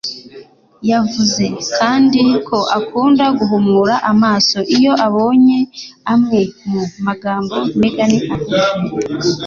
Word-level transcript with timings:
Yavuze 0.89 1.43
kandi 1.77 2.21
ko 2.47 2.57
akunda 2.79 3.25
"guhumura 3.37 3.95
amaso" 4.11 4.57
iyo 4.75 4.93
abonye 5.05 5.59
amwe 6.13 6.41
mu 6.69 6.81
magambo 7.05 7.55
Megan 7.79 8.13
avuga. 8.35 8.59